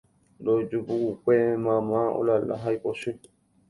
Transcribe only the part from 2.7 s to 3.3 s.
ipochy